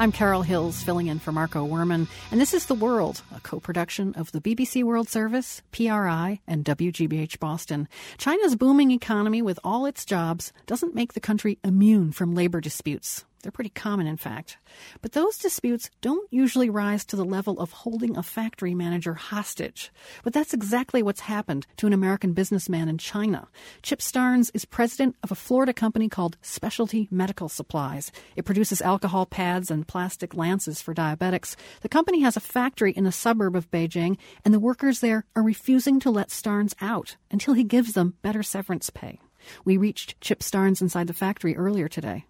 [0.00, 3.58] I'm Carol Hills, filling in for Marco Werman, and this is The World, a co
[3.58, 7.88] production of the BBC World Service, PRI, and WGBH Boston.
[8.16, 13.24] China's booming economy, with all its jobs, doesn't make the country immune from labor disputes.
[13.42, 14.58] They're pretty common, in fact.
[15.00, 19.92] But those disputes don't usually rise to the level of holding a factory manager hostage.
[20.24, 23.46] But that's exactly what's happened to an American businessman in China.
[23.82, 28.10] Chip Starnes is president of a Florida company called Specialty Medical Supplies.
[28.34, 31.54] It produces alcohol pads and plastic lancets for diabetics.
[31.82, 35.44] The company has a factory in a suburb of Beijing, and the workers there are
[35.44, 39.20] refusing to let Starnes out until he gives them better severance pay.
[39.64, 42.24] We reached Chip Starnes inside the factory earlier today.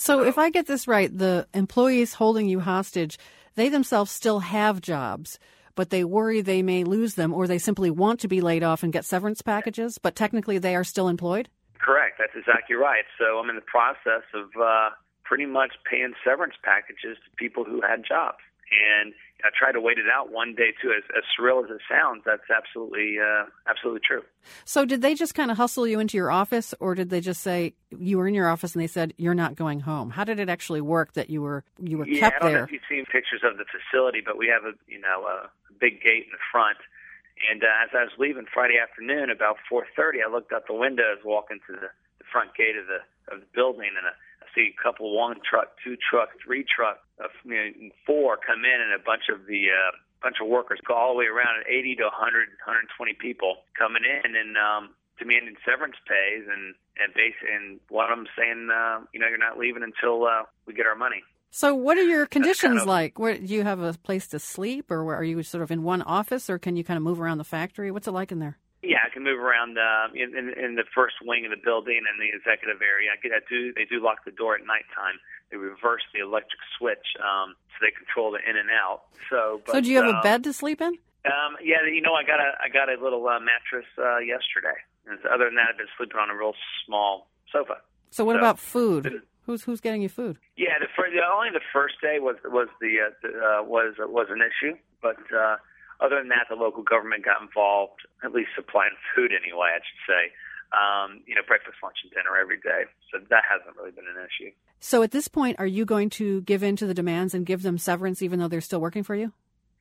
[0.00, 3.18] So, if I get this right, the employees holding you hostage,
[3.56, 5.40] they themselves still have jobs,
[5.74, 8.84] but they worry they may lose them or they simply want to be laid off
[8.84, 11.48] and get severance packages, but technically they are still employed?
[11.80, 12.14] Correct.
[12.16, 13.06] That's exactly right.
[13.18, 14.90] So, I'm in the process of uh,
[15.24, 18.38] pretty much paying severance packages to people who had jobs.
[18.70, 20.90] And I try to wait it out one day too.
[20.90, 24.22] As, as surreal as it sounds, that's absolutely uh, absolutely true.
[24.64, 27.40] So, did they just kind of hustle you into your office, or did they just
[27.42, 30.10] say you were in your office and they said you're not going home?
[30.10, 32.58] How did it actually work that you were you were yeah, kept I don't there?
[32.60, 35.48] know if you've seen pictures of the facility, but we have a you know a
[35.78, 36.78] big gate in the front.
[37.48, 41.04] And uh, as I was leaving Friday afternoon, about 4:30, I looked out the window,
[41.04, 44.14] I was walking to the, the front gate of the of the building, and a
[44.58, 48.78] see a couple, one truck, two truck, three truck, uh, you know, four come in,
[48.82, 52.02] and a bunch of the uh, bunch of workers go all the way around, 80
[52.02, 57.78] to 100, 120 people coming in and um, demanding severance pays, and and base, and
[57.88, 60.96] one of them saying, uh, you know, you're not leaving until uh, we get our
[60.98, 61.22] money.
[61.50, 63.18] So, what are your conditions kind of- like?
[63.18, 65.82] Where, do you have a place to sleep, or where, are you sort of in
[65.82, 67.90] one office, or can you kind of move around the factory?
[67.90, 68.58] What's it like in there?
[69.18, 72.30] Can move around uh, in, in in the first wing of the building and the
[72.30, 73.10] executive area.
[73.10, 73.18] I,
[73.50, 75.18] do they do lock the door at nighttime.
[75.50, 79.10] They reverse the electric switch um, so they control the in and out.
[79.26, 80.94] So, but, so, do you have a um, bed to sleep in?
[81.26, 84.78] Um, yeah, you know, I got a I got a little uh, mattress uh, yesterday.
[85.10, 86.54] And other than that, I've been sleeping on a real
[86.86, 87.82] small sofa.
[88.10, 89.22] So, what so- about food?
[89.50, 90.38] Who's who's getting you food?
[90.56, 93.94] Yeah, the, fir- the only the first day was was the, uh, the uh, was
[93.98, 95.56] was an issue, but uh,
[96.00, 100.04] other than that, the local government got involved, at least supplying food anyway, I should
[100.06, 100.22] say.
[100.68, 102.84] Um, you know, breakfast, lunch, and dinner every day.
[103.10, 104.52] So that hasn't really been an issue.
[104.80, 107.62] So, at this point, are you going to give in to the demands and give
[107.62, 109.32] them severance, even though they're still working for you?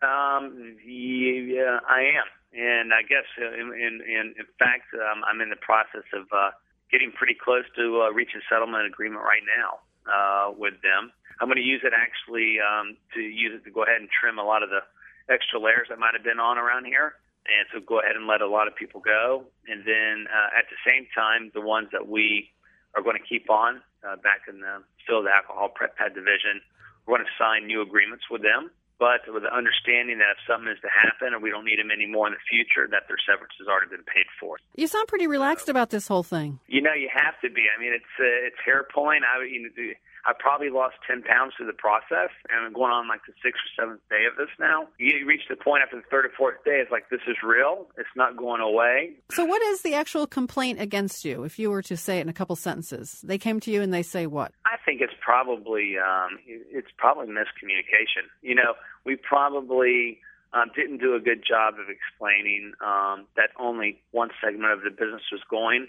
[0.00, 5.40] Um, yeah, I am, and I guess uh, in in, in, in fact, um, I'm
[5.40, 6.50] in the process of uh,
[6.90, 11.10] getting pretty close to uh, reaching settlement agreement right now uh, with them.
[11.40, 14.38] I'm going to use it actually um, to use it to go ahead and trim
[14.38, 14.80] a lot of the
[15.28, 17.14] extra layers that might have been on around here,
[17.46, 19.44] and so go ahead and let a lot of people go.
[19.68, 22.50] And then uh, at the same time, the ones that we
[22.94, 26.60] are going to keep on uh, back in the still the alcohol prep pad division,
[27.06, 30.72] we're going to sign new agreements with them but with the understanding that if something
[30.72, 33.52] is to happen and we don't need them anymore in the future, that their severance
[33.60, 34.56] has already been paid for.
[34.74, 36.58] You sound pretty relaxed about this whole thing.
[36.66, 37.68] You know, you have to be.
[37.68, 39.20] I mean, it's uh, it's hair pulling.
[39.24, 39.92] I you know,
[40.26, 43.60] I probably lost ten pounds through the process, and I'm going on like the sixth
[43.62, 44.88] or seventh day of this now.
[44.98, 47.86] You reach the point after the third or fourth day, it's like this is real.
[47.96, 49.14] It's not going away.
[49.30, 51.44] So, what is the actual complaint against you?
[51.44, 53.92] If you were to say it in a couple sentences, they came to you and
[53.92, 54.52] they say what?
[54.86, 58.30] Think it's probably um, it's probably miscommunication.
[58.40, 58.74] You know,
[59.04, 60.20] we probably
[60.54, 64.90] um, didn't do a good job of explaining um, that only one segment of the
[64.90, 65.88] business was going.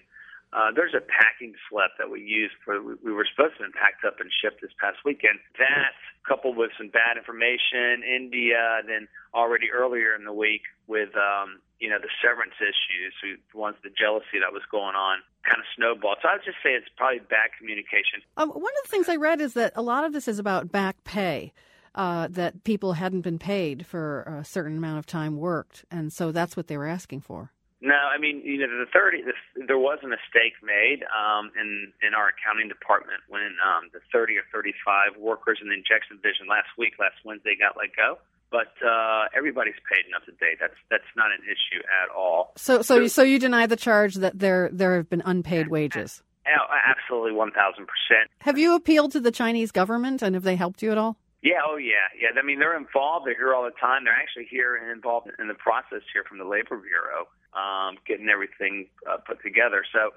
[0.52, 3.74] Uh, there's a packing slip that we used for we, we were supposed to have
[3.74, 5.38] packed up and shipped this past weekend.
[5.60, 5.94] That
[6.28, 11.90] coupled with some bad information, India, then already earlier in the week with um, you
[11.90, 16.18] know the severance issues, ones the jealousy that was going on, kind of snowballed.
[16.22, 18.22] So I would just say it's probably bad communication.
[18.36, 20.72] Um, one of the things I read is that a lot of this is about
[20.72, 21.54] back pay.
[21.96, 26.32] Uh, that people hadn't been paid for a certain amount of time worked, and so
[26.32, 27.52] that's what they were asking for.
[27.80, 29.22] No, I mean, you know, the thirty.
[29.22, 29.34] The,
[29.68, 34.38] there was a mistake made um, in in our accounting department when um, the thirty
[34.38, 38.18] or thirty-five workers in the injection division last week, last Wednesday, got let go.
[38.50, 40.58] But uh, everybody's paid enough to date.
[40.60, 42.54] That's that's not an issue at all.
[42.56, 46.24] So, so, so you deny the charge that there there have been unpaid wages.
[46.48, 48.30] Absolutely, one thousand percent.
[48.40, 51.18] Have you appealed to the Chinese government, and have they helped you at all?
[51.48, 52.36] Yeah, oh yeah, yeah.
[52.36, 53.24] I mean, they're involved.
[53.24, 54.04] They're here all the time.
[54.04, 58.28] They're actually here and involved in the process here from the Labor Bureau, um, getting
[58.28, 59.88] everything uh, put together.
[59.96, 60.12] So,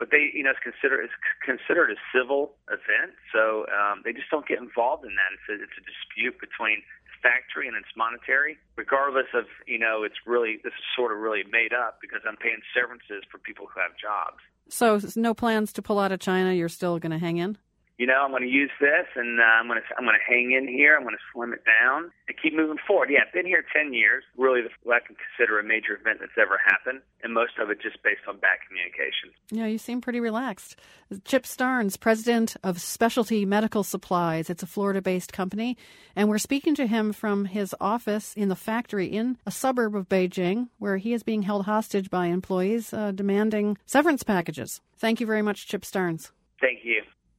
[0.00, 3.12] but they, you know, it's considered it's considered a civil event.
[3.28, 5.36] So um, they just don't get involved in that.
[5.36, 8.56] It's a, it's a dispute between the factory and its monetary.
[8.80, 12.40] Regardless of, you know, it's really this is sort of really made up because I'm
[12.40, 14.40] paying severances for people who have jobs.
[14.72, 16.56] So, no plans to pull out of China.
[16.56, 17.60] You're still going to hang in.
[18.00, 20.24] You know, I'm going to use this, and uh, I'm going to I'm going to
[20.26, 20.96] hang in here.
[20.96, 23.10] I'm going to slim it down and keep moving forward.
[23.12, 24.24] Yeah, I've been here 10 years.
[24.38, 27.68] Really, the, what I can consider a major event that's ever happened, and most of
[27.68, 29.36] it just based on bad communication.
[29.50, 30.76] Yeah, you seem pretty relaxed.
[31.26, 34.48] Chip Starnes, president of Specialty Medical Supplies.
[34.48, 35.76] It's a Florida-based company,
[36.16, 40.08] and we're speaking to him from his office in the factory in a suburb of
[40.08, 44.80] Beijing, where he is being held hostage by employees uh, demanding severance packages.
[44.96, 46.30] Thank you very much, Chip Starnes.
[46.62, 47.02] Thank you.